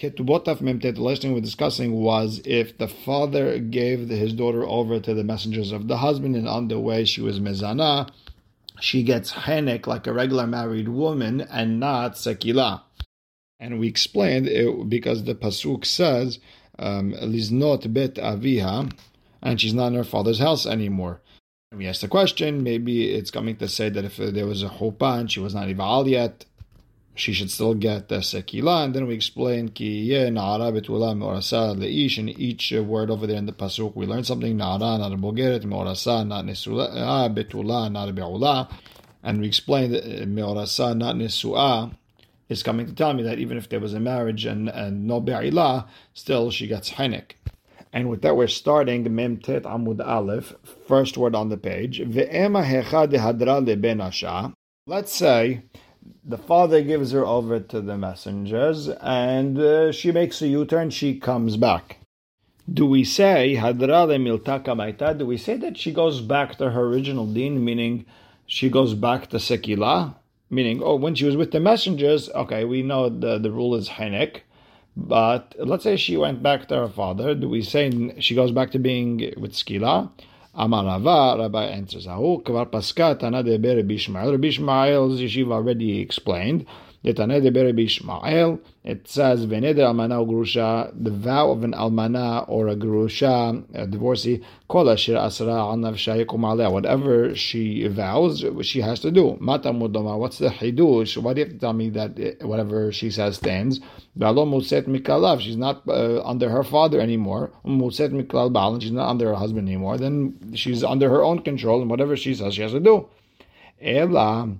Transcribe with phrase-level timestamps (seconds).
[0.00, 4.98] Ketubotaf Memtet, the last thing we're discussing was if the father gave his daughter over
[4.98, 8.08] to the messengers of the husband and on the way she was mezana,
[8.80, 12.80] she gets henek like a regular married woman and not sekila.
[13.58, 16.38] And we explained it because the pasuk says
[16.78, 18.90] um, liznot bet aviha,
[19.42, 21.20] and she's not in her father's house anymore.
[21.70, 24.70] And we asked the question, maybe it's coming to say that if there was a
[24.70, 26.46] chuppah and she was not ival yet,
[27.20, 28.84] she should still get the sekila.
[28.84, 32.18] And then we explain ki na'ara betula me'orasa le'ish.
[32.18, 34.56] In each uh, word over there in the pasuk, we learned something.
[34.56, 38.68] Na'ara, not a bogeret, me'orasa, not nesu'a, betula, not a be'ula.
[39.22, 41.94] And we explained that uh, me'orasa, not nesu'a,
[42.48, 45.20] is coming to tell me that even if there was a marriage and, and no
[45.20, 47.32] be'ila, still she gets hinek.
[47.92, 50.54] And with that, we're starting Mem Tet Amud Aleph,
[50.86, 52.00] first word on the page.
[54.86, 55.62] Let's say
[56.24, 61.18] the father gives her over to the messengers and uh, she makes a U-turn, she
[61.18, 61.98] comes back.
[62.72, 65.18] Do we say hadra miltaka maita?
[65.18, 68.06] Do we say that she goes back to her original din, meaning
[68.46, 70.14] she goes back to sekila,
[70.50, 73.88] meaning oh when she was with the messengers, okay, we know the the rule is
[73.88, 74.42] henek,
[74.96, 77.34] but let's say she went back to her father.
[77.34, 80.10] Do we say she goes back to being with skila?
[80.54, 84.32] Amar Rava, Rabbi answers, Ahu, Kvar Paska, Tana de Rabbi Ishmael.
[84.32, 86.66] Rabbi Ishmael's yeshiva already explained.
[87.02, 87.30] It says,
[89.46, 95.16] Veneder Almana Grusha, the vow of an Almana or a Grusha, a divorcee, Kol Asher
[95.16, 95.78] Asra Al
[96.70, 99.38] whatever she vows, she has to do.
[99.40, 101.16] Mata Mudoma, what's the Hidush?
[101.16, 103.80] Why do you have to tell me that whatever she says stands?
[104.18, 107.50] Muset Mikalav, she's not uh, under her father anymore.
[107.64, 109.96] Muset Miklal Baal, she's not under her husband anymore.
[109.96, 113.08] Then she's under her own control, and whatever she says, she has to do.
[113.80, 114.50] Ela,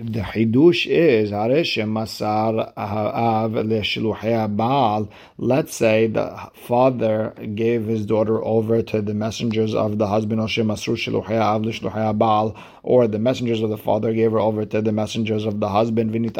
[0.00, 5.08] the hidush is masar av baal.
[5.36, 12.18] Let's say the father gave his daughter over to the messengers of the husband, av
[12.18, 15.68] baal, or the messengers of the father gave her over to the messengers of the
[15.68, 16.14] husband.
[16.14, 16.38] Vinit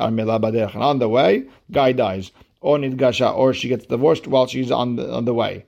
[0.75, 2.33] And on the way, guy dies,
[2.63, 5.67] or nidgasha, or she gets divorced while she's on the on the way.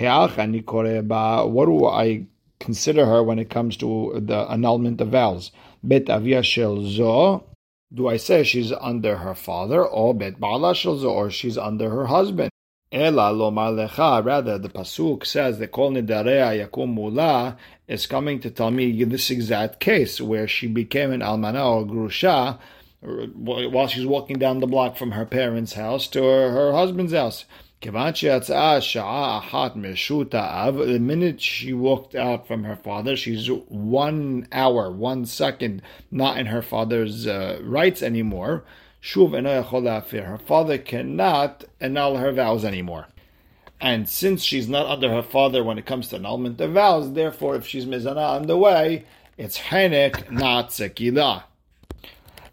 [0.00, 2.26] What do I
[2.60, 5.50] consider her when it comes to the annulment of vows?
[5.82, 7.44] Bet avia shel zo.
[7.92, 11.90] Do I say she's under her father, or bet bala shel zo, or she's under
[11.90, 12.50] her husband?
[12.90, 14.24] Ela lo malecha.
[14.24, 19.30] Rather, the pasuk says that kol nidarea yakum mula is coming to tell me this
[19.30, 22.58] exact case where she became an almana or grusha
[23.00, 27.44] while she's walking down the block from her parents' house to her, her husband's house.
[27.80, 27.92] The
[31.00, 36.62] minute she walked out from her father, she's one hour, one second not in her
[36.62, 38.64] father's uh, rights anymore.
[39.00, 43.06] Her father cannot annul her vows anymore.
[43.80, 47.54] And since she's not under her father when it comes to annulment of vows, therefore,
[47.54, 49.04] if she's mizana on the way,
[49.36, 51.44] it's henek, not sekilah.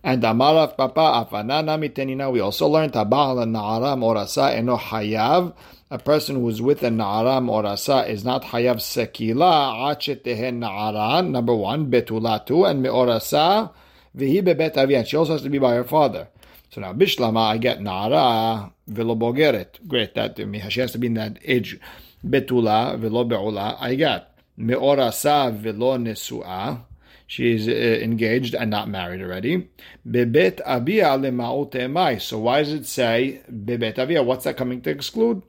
[0.06, 5.52] And Amarav Papa Afanana Mitenina, we also learned Tabal Na'ara Morasa Eno Hayav.
[5.90, 11.90] A person who's with a Na'ara Morasa is not Hayav Sekila Achetehen Na'ara, number one,
[11.90, 13.72] Betulatu, and Meorasa
[14.16, 15.08] Vihi Bebet.
[15.08, 16.28] She also has to be by her father.
[16.70, 19.88] So now Bishlama, I get Na'ara Velo Bogeret.
[19.88, 20.38] Great, that
[20.70, 21.80] she has to be in that age.
[22.24, 24.38] Betula Velo Be'ula, I get.
[24.60, 26.82] Meorasa Velo Nesu'ah
[27.28, 29.70] she is uh, engaged and not married already.
[30.08, 34.22] Bebet avia lema'ote So why does it say bebet avia?
[34.22, 35.42] What's that coming to exclude?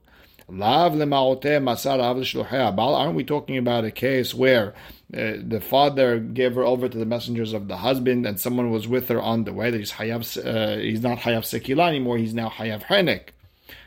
[0.49, 4.75] Lav lema'ote masar av Aren't we talking about a case where
[5.15, 8.89] uh, the father gave her over to the messengers of the husband, and someone was
[8.89, 9.71] with her on the way.
[9.71, 12.19] That he's hayav, uh, he's not hayav sekila anymore.
[12.19, 13.29] He's now hayav henek.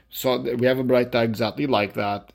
[0.09, 2.31] So we have a braita exactly like that.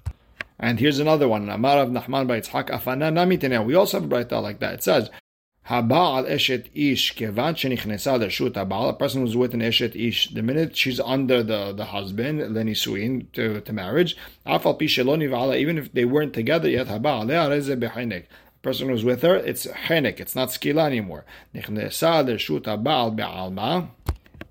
[0.59, 1.49] And here's another one.
[1.49, 3.65] Amar of Nachman by Yitzhak Afana Namitene.
[3.65, 4.75] We also have a braita like that.
[4.75, 5.11] It says
[5.69, 8.91] Habal eshet ish kevan shenichnesa l'shut habal.
[8.91, 13.33] A person who's with an eshet ish, the minute she's under the, the husband lenisuin
[13.33, 14.15] to, to marriage,
[14.47, 15.57] afal pisheloni v'ala.
[15.57, 18.25] Even if they weren't together yet, habal le'areze behinek.
[18.27, 20.21] The person who's with her, it's henek.
[20.21, 21.25] It's not skila anymore.
[21.55, 23.89] Nichnesa l'shut habal be'alma.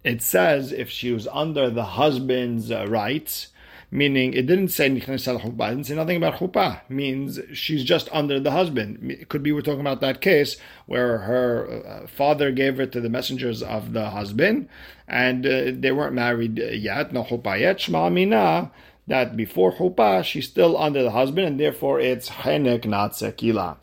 [0.04, 3.50] It says if she was under the husband's uh, rights
[3.94, 6.82] meaning it didn't say nichnas al It didn't say nothing about chuppah.
[6.90, 9.12] Means she's just under the husband.
[9.12, 10.58] It could be we're talking about that case
[10.88, 14.68] where her uh, father gave her to the messengers of the husband,
[15.08, 17.14] and uh, they weren't married yet.
[17.14, 17.78] No chuppah yet.
[17.78, 18.72] Shma mina
[19.06, 23.78] that before chuppah she's still under the husband, and therefore it's henek not sekila.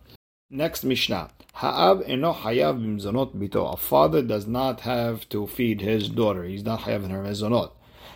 [0.51, 1.31] Next Mishnah.
[1.55, 3.73] Ha'av eno hayav bimzonot bito.
[3.73, 6.43] A father does not have to feed his daughter.
[6.45, 7.71] He's not having her mezonot.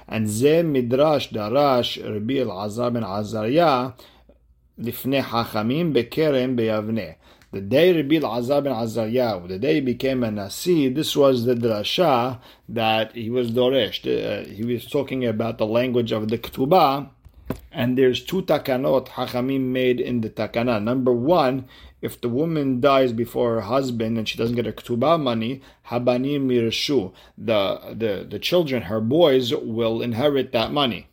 [0.07, 3.93] And ze midrash darash Rabbi Elazar ben Azariah
[4.79, 7.15] lifnei hachamim bekerem beyavneh.
[7.53, 11.55] The day Rabbi Elazar ben Azariah, the day he became a Nasi, this was the
[11.55, 14.07] drasha that he was doreshed.
[14.07, 17.09] Uh, he was talking about the language of the Ketubah,
[17.71, 20.83] and there's two takanot Hachamim made in the takana.
[20.83, 21.69] Number one,
[22.05, 26.43] if the woman dies before her husband and she doesn't get her ketubah money, habanim
[26.51, 27.61] mirshu, the,
[28.03, 31.07] the the children, her boys, will inherit that money.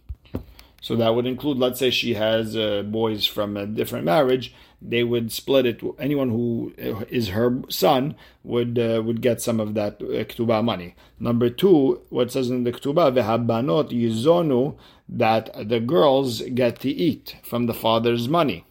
[0.82, 4.54] So that would include, let's say, she has uh, boys from a different marriage.
[4.82, 5.80] They would split it.
[6.00, 6.74] Anyone who
[7.20, 10.96] is her son would uh, would get some of that uh, ketubah money.
[11.20, 14.76] Number two, what says in the ketubah, vehabanot yizonu,
[15.08, 18.66] that the girls get to eat from the father's money.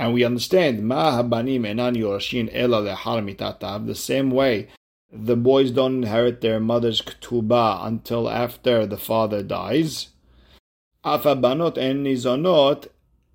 [0.00, 3.86] And we understand ma habanim enan yorashin ela lehar mitatav.
[3.86, 4.68] The same way,
[5.12, 10.08] the boys don't inherit their mother's ketubah until after the father dies.
[11.04, 12.86] Afabanot en nizonot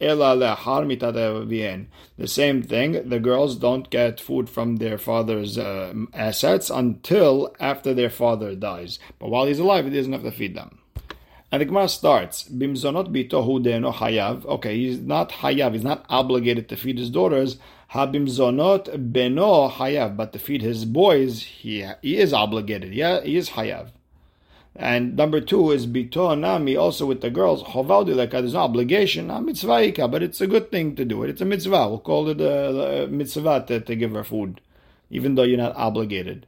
[0.01, 1.85] ela lehar
[2.17, 3.09] The same thing.
[3.09, 8.97] The girls don't get food from their father's uh, assets until after their father dies.
[9.19, 10.79] But while he's alive, he doesn't have to feed them.
[11.56, 14.46] And the Gemara starts, Bimzonot bitohu deno hayav.
[14.46, 17.56] Okay, he's not hayav, he's not obligated to feed his daughters.
[17.94, 22.94] Habimzonot beno hayav, but to feed his boys, he, he is obligated.
[22.94, 23.92] Yeah, he is hayav.
[24.75, 27.63] And number two is bito nami, also with the girls.
[27.63, 31.30] Chovaldi like there's no obligation, a mitzvah but it's a good thing to do it.
[31.30, 31.88] It's a mitzvah.
[31.88, 34.60] We'll call it a, a mitzvah to, to give her food,
[35.10, 36.48] even though you're not obligated.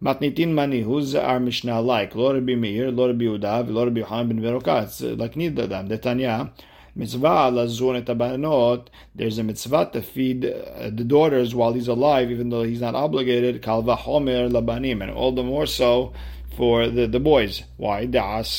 [0.00, 2.14] Matnitin mani, who's our Mishnah like?
[2.14, 4.84] Lo Rabbi Meir, Lo Rabbi Udav, Lo Rabbi Yohanan ben Beroka.
[4.84, 6.52] It's like Nidadam, Detanya.
[6.94, 8.86] Mitzvah lazun etabanot.
[9.14, 12.94] There's a mitzvah to feed uh, the daughters while he's alive, even though he's not
[12.94, 13.60] obligated.
[13.62, 16.12] Kalva homer labanim, and all the more so
[16.56, 17.62] for the, the boys.
[17.76, 18.06] Why?
[18.06, 18.56] Because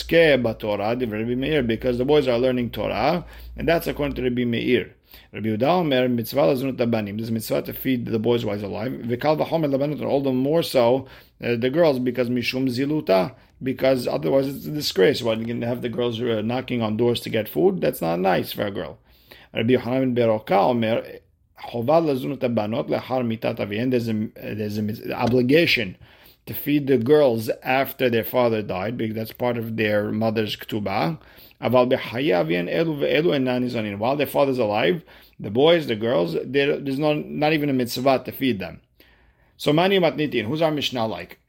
[1.98, 3.26] the boys are learning Torah,
[3.58, 4.94] and that's according to Rabbi Meir.
[5.32, 7.20] Rabbi Yehuda Omer, mitzvah lazunut abanim.
[7.20, 8.92] This mitzvah to feed the boys while he's alive.
[8.92, 11.08] Vikal v'chomer labanut, and all the more so
[11.44, 15.22] uh, the girls, because mishum ziluta, because otherwise it's a disgrace.
[15.22, 17.82] Why well, you can have the girls uh, knocking on doors to get food?
[17.82, 18.98] That's not nice for a girl.
[19.54, 21.04] Rabbi Yohanan Beroka Omer,
[21.64, 23.92] chovad lazunut abanot lehar mitat avihen.
[23.92, 25.98] There's an there's obligation
[26.46, 31.20] to feed the girls after their father died, because that's part of their mother's ketubah.
[31.60, 31.98] While their
[34.28, 35.04] father's alive,
[35.40, 38.82] the boys, the girls, there's not, not even a mitzvah to feed them.
[39.58, 41.40] So mani matnitin, who's our Mishnah like?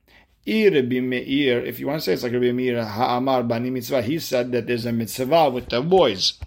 [0.46, 4.66] If you want to say it's like Rabbi Meir Ha'amar Bani Mitzvah, he said that
[4.66, 6.40] there's a mitzvah with the boys.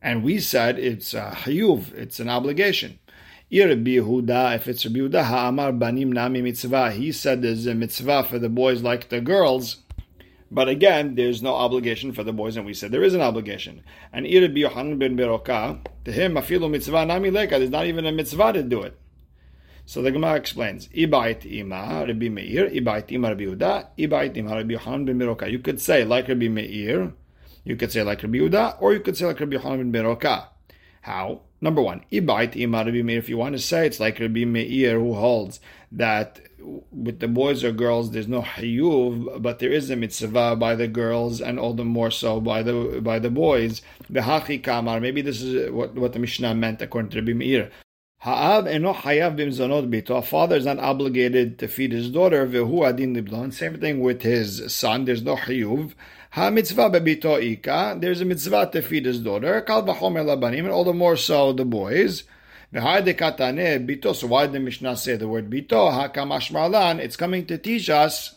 [0.00, 2.98] And we said it's a hayuv, it's an obligation.
[3.48, 3.70] If
[4.66, 8.82] it's Rabbi Yehuda Ha'amar Banim Nami Mitzvah, he said there's a mitzvah for the boys
[8.82, 9.76] like the girls.
[10.50, 13.82] But again, there's no obligation for the boys, and we said there is an obligation.
[14.12, 18.12] And Rabbi Yohanan ben Beroka, to him, afilu mitzvah nami leka, there's not even a
[18.12, 18.96] mitzvah to do it.
[19.86, 24.72] So the Gemara explains, Ibait ima Rabbi Meir, Ibait ima Rabbi Yehuda, Ibait ima Rabbi
[24.72, 25.50] Yohanan ben Beroka.
[25.50, 27.12] You could say like Rabbi Meir,
[27.64, 30.48] you could say like Rabbi Yehuda, or you could say like Rabbi Yohanan ben Beroka.
[31.02, 31.42] How?
[31.60, 33.18] Number one, Ibait ima Rabbi Meir.
[33.18, 35.60] If you want to say it's like Rabbi Meir who holds
[35.92, 36.40] that
[36.90, 40.88] with the boys or girls, there's no hayuv, but there is a mitzvah by the
[40.88, 43.82] girls, and all the more so by the by the boys.
[44.10, 45.00] The hachi kamar.
[45.00, 47.70] Maybe this is what, what the Mishnah meant according to Rabbi Meir.
[48.18, 50.18] Ha'av eno hayav bimzonot bito.
[50.18, 52.46] A father is not obligated to feed his daughter.
[52.46, 53.52] Vehu adin liblon.
[53.52, 55.04] Same thing with his son.
[55.04, 55.94] There's no hayuv.
[56.30, 57.96] Ha mitzvah bebito ika.
[58.00, 59.60] There's a mitzvah to feed his daughter.
[59.62, 62.24] Kal v'chomer labanim, and all the more so the boys.
[62.72, 65.90] So why did the Mishnah say the word bito?
[66.12, 66.98] Hakamashmalan.
[66.98, 68.34] It's coming to teach us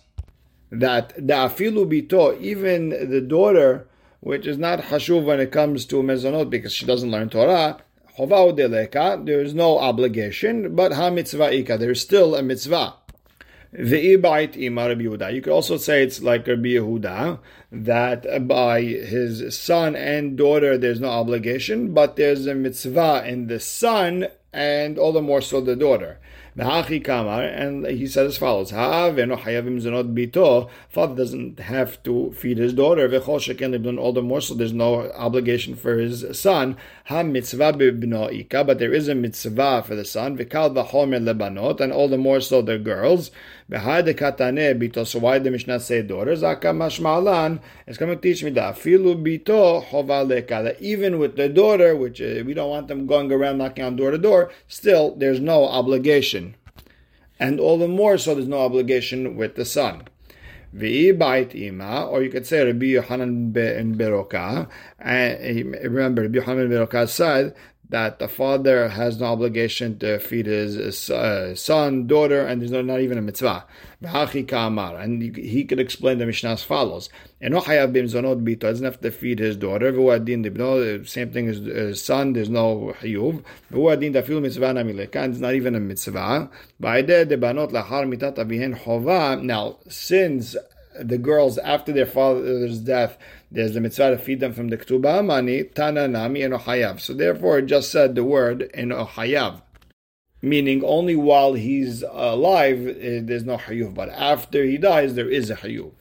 [0.72, 3.88] that the afilu bito, even the daughter,
[4.20, 7.80] which is not hashuv when it comes to mezonot because she doesn't learn Torah,
[8.18, 12.96] there is no obligation, but ha mitzvah ika, there is still a mitzvah.
[13.74, 15.34] Ve'ibait ima Rabbi Yehuda.
[15.34, 17.40] You could also say it's like Rabbi Yehuda,
[17.72, 23.60] that by his son and daughter there's no obligation, but there's a mitzvah in the
[23.60, 26.20] son and all the more so the daughter.
[26.56, 29.26] And he said as follows: Father
[31.16, 33.10] doesn't have to feed his daughter.
[34.00, 36.76] All the more so there's no obligation for his son.
[37.10, 37.34] But
[38.80, 40.40] there is a mitzvah for the son.
[40.40, 43.32] And all the more so the girls.
[43.72, 46.42] So why the Mishnah say daughters?
[46.42, 48.78] It's going to teach me that
[50.80, 54.12] even with the daughter, which uh, we don't want them going around knocking on door
[54.12, 56.49] to door, still there's no obligation.
[57.40, 60.08] And all the more so there's no obligation with the son.
[60.76, 64.68] V'i bait ima, or you could say Rabbi Yohanan ben Beroka.
[65.04, 67.56] Remember, Rabbi Yohanan ben Beroka said
[67.90, 73.00] that the father has no obligation to feed his uh, son, daughter, and there's not
[73.00, 73.66] even a mitzvah.
[74.02, 77.10] And he could explain the Mishnah as follows.
[77.42, 81.04] And doesn't have to feed his daughter.
[81.06, 83.44] Same thing as his son, there's no hiyuv.
[83.72, 86.50] And it's not even a mitzvah.
[89.42, 90.56] Now, since
[91.00, 93.18] the girls after their father's death,
[93.52, 97.00] there's the mitzvah to feed them from the ktuba money, tana nami and ohayav.
[97.00, 99.62] So therefore, it just said the word in ohayav,
[100.42, 105.50] meaning only while he's alive eh, there's no hayuv, but after he dies there is
[105.50, 105.92] a hayuv.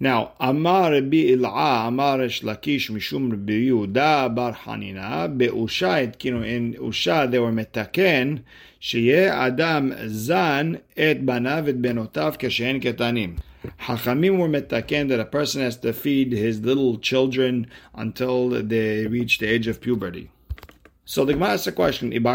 [0.00, 7.30] Now, Amar Rabbi Il'a, Amar Shlakish Mishum Rabbi Yehuda Bar Hanina, Be'usha Etkinu, in Usha
[7.30, 8.42] they were metaken,
[8.80, 13.38] Sheye Adam Zan Et Banav Et Benotav Keshen Ketanim.
[13.80, 19.38] Hachamim were metaken that a person has to feed his little children until they reach
[19.38, 20.30] the age of puberty.
[21.04, 22.30] So the Gemara asks a question: Is the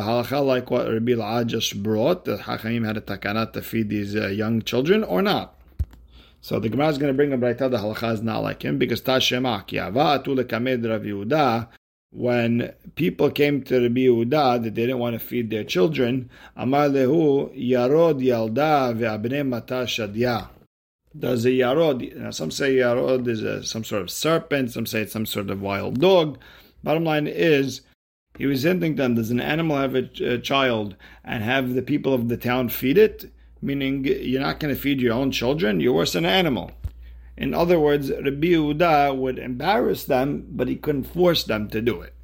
[0.00, 2.24] halacha like what Rabbi La'ad just brought?
[2.24, 5.58] The Hachamim had a takanat to feed these uh, young children, or not?
[6.40, 7.70] So the Gemara is going to bring a brayta.
[7.70, 11.68] The halacha is not like him because Tashemak Yava atu lekamed Rav Yehuda
[12.12, 16.88] when people came to Rabbi Yehuda that they didn't want to feed their children, Amar
[16.88, 20.48] lehu yarod yalda ve'abnei mata shadya.
[21.18, 25.12] Does a yarod, some say yarod is a, some sort of serpent, some say it's
[25.12, 26.38] some sort of wild dog.
[26.84, 27.80] Bottom line is,
[28.36, 32.12] he was hinting them, does an animal have a, a child and have the people
[32.12, 33.30] of the town feed it?
[33.62, 36.72] Meaning, you're not going to feed your own children, you're worse than an animal.
[37.36, 42.00] In other words, Rabbi Yehuda would embarrass them, but he couldn't force them to do
[42.00, 42.14] it.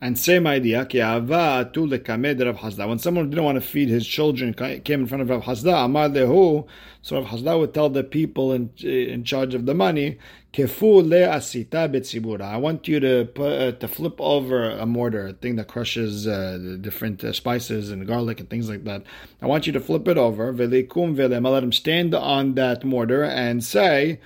[0.00, 5.30] And same idea, when someone didn't want to feed his children, came in front of
[5.30, 6.68] Rav Hasda, Amar lehu,
[7.02, 10.18] so Rav Hasda would tell the people in, in charge of the money,
[10.52, 12.42] Kefu le asita betzibura.
[12.42, 16.26] I want you to put, uh, to flip over a mortar, a thing that crushes
[16.26, 19.02] uh, different uh, spices and garlic and things like that.
[19.42, 20.52] I want you to flip it over.
[20.54, 21.50] Velikum velem.
[21.50, 24.20] Let him stand on that mortar and say,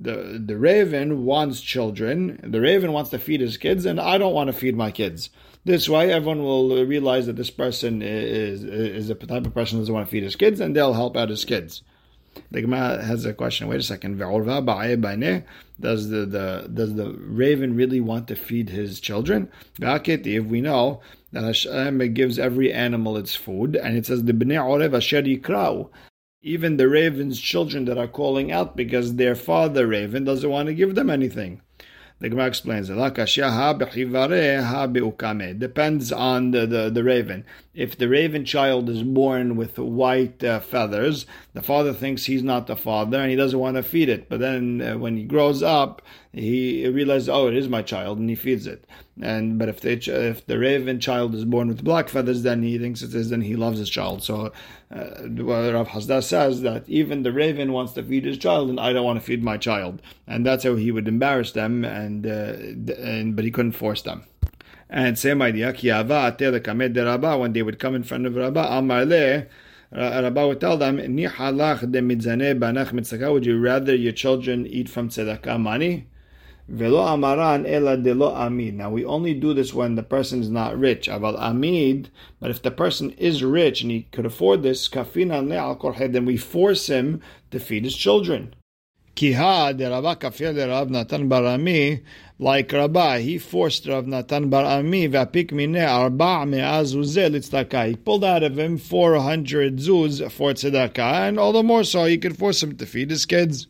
[0.00, 4.34] the, the raven wants children, the raven wants to feed his kids, and I don't
[4.34, 5.30] want to feed my kids.
[5.64, 9.82] This way, everyone will realize that this person is, is a type of person who
[9.82, 11.82] doesn't want to feed his kids, and they'll help out his kids.
[12.50, 13.66] The Gemara has a question.
[13.68, 14.18] Wait a second.
[14.18, 19.50] Does the, the does the raven really want to feed his children?
[19.80, 21.00] If we know
[21.32, 25.90] that Hashem gives every animal its food, and it says the bnei orev asher yikrau
[26.42, 30.74] even the raven's children that are calling out because their father raven doesn't want to
[30.74, 31.60] give them anything.
[32.20, 32.96] The Gemara explains it.
[35.58, 37.44] Depends on the, the, the, raven.
[37.78, 42.66] If the raven child is born with white uh, feathers, the father thinks he's not
[42.66, 44.28] the father and he doesn't want to feed it.
[44.28, 48.28] But then uh, when he grows up, he realizes, oh, it is my child, and
[48.28, 48.84] he feeds it.
[49.22, 52.78] And but if the if the raven child is born with black feathers, then he
[52.78, 54.24] thinks it is, then he loves his child.
[54.24, 54.52] So
[54.92, 58.92] uh, Rav Hasda says that even the raven wants to feed his child, and I
[58.92, 62.54] don't want to feed my child, and that's how he would embarrass them, and uh,
[63.00, 64.24] and but he couldn't force them.
[64.90, 69.46] And same idea, when they would come in front of Rabbah, Amar le,
[69.92, 76.06] Rabbah would tell them, Would you rather your children eat from tzedakah money?
[76.68, 78.74] Velo amaran ela lo amid.
[78.74, 81.08] Now we only do this when the person is not rich.
[81.08, 86.12] Aval amid, but if the person is rich and he could afford this, kafina le'al
[86.12, 88.54] then we force him to feed his children.
[89.18, 92.02] Kiha de Rabba kafir de Rav Natan Barami,
[92.38, 98.56] like Rabba, he forced Rav Natan Barami v'apik mine arba me'az He pulled out of
[98.56, 102.86] him 400 zuz for tzedakah, and all the more so he could force him to
[102.86, 103.66] feed his kids.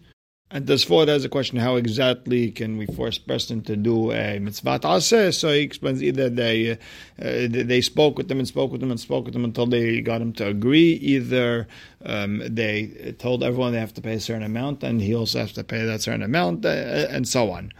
[0.50, 4.38] And this Ford has a question: How exactly can we force person to do a
[4.38, 5.34] mitzvah aseh?
[5.34, 6.76] So he explains either they uh,
[7.18, 10.22] they spoke with them and spoke with them and spoke with them until they got
[10.22, 10.92] him to agree.
[10.92, 11.68] Either
[12.02, 15.52] um, they told everyone they have to pay a certain amount, and he also has
[15.52, 16.68] to pay that certain amount, uh,
[17.10, 17.70] and so on.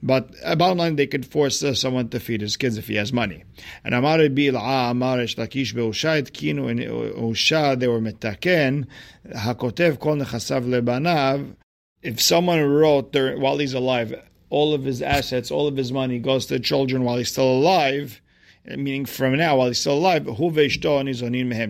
[0.00, 2.96] But uh, bottom line, they could force uh, someone to feed his kids if he
[2.96, 3.42] has money.
[3.84, 8.86] And Amar Bil'a, Amar Lakish Be'ushayt Kinu in Usha, they were metaken,
[9.28, 11.54] Hakotev kol nechasav lebanav,
[12.02, 14.14] if someone wrote there, while he's alive,
[14.50, 17.50] all of his assets, all of his money goes to the children while he's still
[17.50, 18.20] alive,
[18.64, 20.24] meaning from now while he's still alive,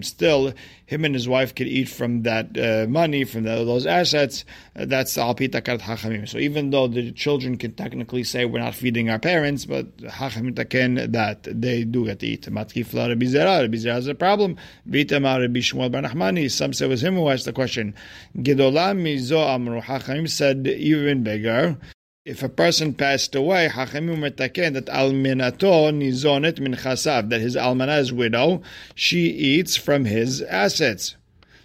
[0.04, 0.52] still
[0.92, 4.44] him and his wife could eat from that uh, money, from the, those assets.
[4.76, 6.28] Uh, that's al hachamim.
[6.28, 10.54] So even though the children can technically say we're not feeding our parents, but hachamim
[10.54, 12.42] taken that they do get to eat.
[12.42, 13.62] Matkif la Rabbi Zera.
[13.62, 14.56] Rabbi Zera has a problem.
[14.86, 16.50] Vitama Rabbi Shmuel Bar Nachmani.
[16.50, 17.94] Some say it was him who asked the question.
[18.36, 19.80] Gedolam mizo amru.
[19.80, 21.78] Hachamim said even bigger
[22.24, 28.62] if a person passed away, that alminato nizonet min chasav, that his almana's widow,
[28.94, 31.16] she eats from his assets.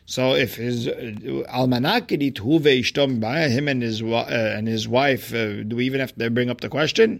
[0.05, 0.91] So if his uh,
[1.49, 5.85] almanah could eat huve ishtom him and his uh, and his wife, uh, do we
[5.85, 7.19] even have to bring up the question?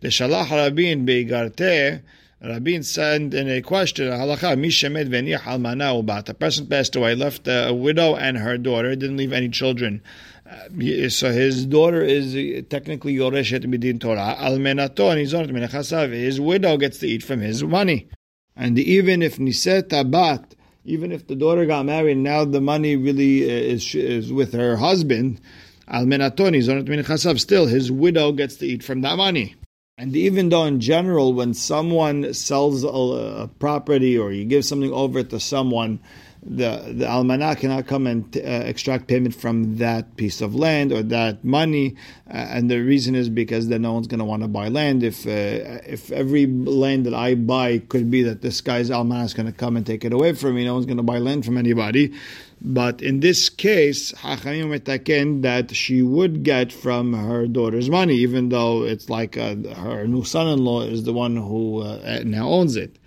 [0.00, 2.02] The shalach rabin beigarte.
[2.42, 6.28] Rabin sent in a question, halacha, mishemed v'niach almana ubat.
[6.28, 10.02] A person passed away, left a widow and her daughter, didn't leave any children.
[10.46, 12.34] Uh, so his daughter is
[12.68, 14.36] technically Yoreshet Midin Torah.
[14.38, 16.12] Almenato and Menachasav.
[16.12, 18.08] His widow gets to eat from his money.
[18.54, 20.52] And even if Niset Abat,
[20.84, 25.40] even if the daughter got married, now the money really is, is with her husband,
[25.88, 29.54] Almenato and Menachasav, still his widow gets to eat from that money.
[29.96, 34.92] And even though in general, when someone sells a, a property or you give something
[34.92, 36.00] over to someone,
[36.46, 41.02] the the almanach cannot come and uh, extract payment from that piece of land or
[41.02, 41.96] that money,
[42.28, 45.02] uh, and the reason is because then no one's going to want to buy land.
[45.02, 49.34] If uh, if every land that I buy could be that this guy's almanach is
[49.34, 51.44] going to come and take it away from me, no one's going to buy land
[51.44, 52.12] from anybody.
[52.60, 58.48] But in this case, Hachamim metaken that she would get from her daughter's money, even
[58.48, 62.98] though it's like uh, her new son-in-law is the one who uh, now owns it.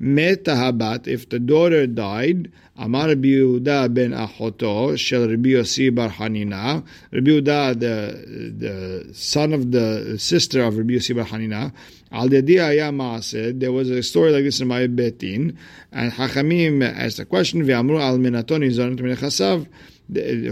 [0.00, 6.84] If the daughter died, Amar Yehuda ben Achoto shel Rabbi Yossi bar Hanina.
[7.10, 11.72] Rabbi Yehuda, the, the son of the sister of Rabbi Yossi bar Hanina.
[12.12, 15.56] Al Yadi said there was a story like this in my betin,
[15.90, 17.64] and Hachamim asked a question.
[17.64, 19.16] Ve'amru al minatoni zonat min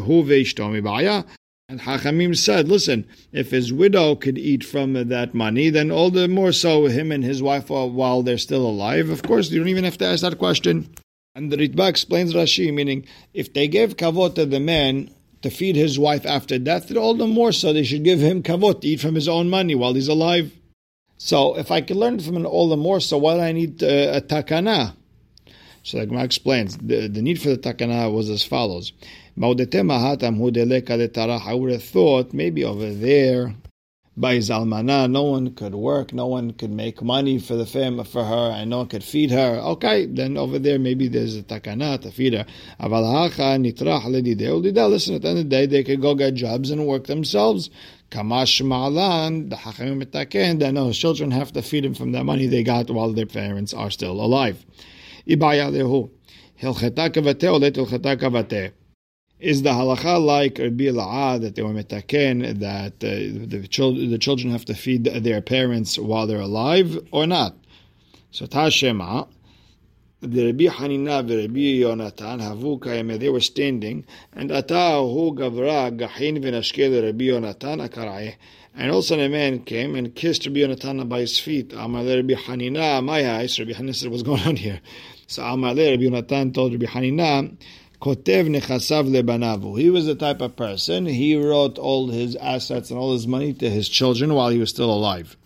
[0.03, 1.25] hu ve'ishtomi ba'aya.
[1.69, 6.29] And Hachamim said, listen, if his widow could eat from that money, then all the
[6.29, 9.11] more so him and his wife while they're still alive.
[9.11, 10.95] Of course, you don't even have to ask that question.
[11.35, 13.05] And the Ritba explains Rashi, meaning
[13.35, 15.11] if they gave kavod to the man
[15.43, 18.43] to feed his wife after death, then all the more so they should give him
[18.45, 20.52] kavod to eat from his own money while he's alive.
[21.19, 23.83] So if I can learn from an all the more so, why do I need
[23.83, 24.96] uh, a takana?
[25.87, 28.93] So the Gemara explains the, the need for the takana was as follows.
[29.41, 29.47] I
[31.55, 33.55] would have thought maybe over there
[34.17, 38.25] by Zalmana, no one could work, no one could make money for the family for
[38.25, 39.61] her, and no one could feed her.
[39.75, 42.47] Okay, then over there maybe there's a takana to feed her.
[44.89, 47.71] Listen, at the end of the day, they could go get jobs and work themselves.
[48.11, 52.49] Kamash Ma'alan, the Hachamim Metaken, that no, children have to feed them from the money
[52.49, 54.67] they got while their parents are still alive.
[55.28, 55.39] Is
[59.62, 63.08] the halacha like Rabbi Ela'ah that they were metaken that uh,
[63.49, 67.56] the, children, the children have to feed their parents while they're alive or not?
[68.30, 69.28] So Tashema,
[70.21, 76.43] the Rabbi Hanina and Rabbi Yonatan havu kayeme, they were standing, and atahu gavra gahin
[76.43, 78.36] v'nashkel Rabbi Yonatan akara'eh.
[78.75, 81.73] And also a man came and kissed Rabbi Yonatan by his feet.
[81.75, 83.58] Amar Rabbi Hanina, my eyes.
[83.58, 84.80] Rabbi Hanina said, what's going on here?
[85.26, 87.56] So Amar Rabbi Yonatan told Rabbi Hanina,
[88.00, 89.78] Kotev nechasav lebanavu.
[89.78, 93.52] He was the type of person, he wrote all his assets and all his money
[93.54, 95.36] to his children while he was still alive.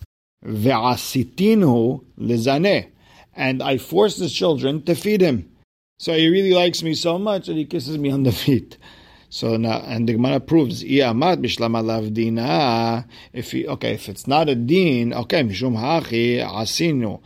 [0.45, 2.89] Ve'asitinu lezaneh.
[3.35, 5.49] And I forced his children to feed him.
[5.99, 8.77] So he really likes me so much that he kisses me on the feet.
[9.29, 10.89] So now, and the Gemara proves, if
[13.53, 17.21] he, okay, if it's not a din, okay, mishum hachi asinu.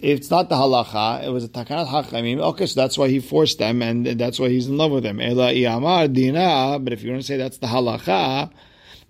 [0.00, 2.40] It's not the halacha, it was a takanat hachamim.
[2.40, 5.20] Okay, so that's why he forced them, and that's why he's in love with them.
[5.20, 6.78] Ela dina.
[6.80, 8.50] But if you're going to say that's the halacha,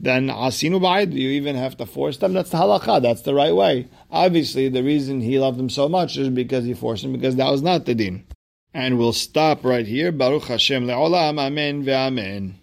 [0.00, 2.32] then asinu ba'id, you even have to force them.
[2.32, 3.00] That's the halacha.
[3.00, 3.88] That's the right way.
[4.10, 7.52] Obviously, the reason he loved them so much is because he forced them, because that
[7.52, 8.26] was not the din.
[8.72, 10.10] And we'll stop right here.
[10.10, 11.38] Baruch Hashem le'olam.
[11.38, 12.54] Amen ve'amen.